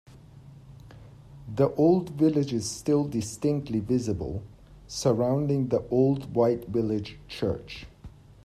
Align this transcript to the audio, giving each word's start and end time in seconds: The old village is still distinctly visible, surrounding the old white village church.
The 1.55 1.69
old 1.75 2.09
village 2.09 2.53
is 2.53 2.67
still 2.67 3.03
distinctly 3.07 3.79
visible, 3.79 4.41
surrounding 4.87 5.67
the 5.67 5.87
old 5.91 6.33
white 6.33 6.67
village 6.69 7.19
church. 7.27 7.85